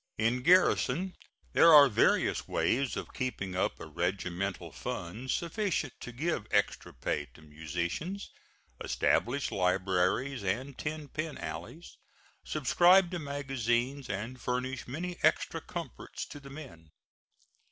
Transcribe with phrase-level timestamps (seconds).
[0.17, 1.15] In garrison
[1.53, 7.27] there are various ways of keeping up a regimental fund sufficient to give extra pay
[7.35, 8.31] to musicians,
[8.83, 11.97] establish libraries and ten pin alleys,
[12.43, 16.89] subscribe to magazines and furnish many extra comforts to the men.